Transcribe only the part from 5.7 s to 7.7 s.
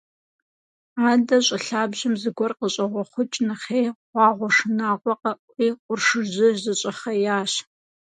къуршыжьыр зэщӏэхъеящ.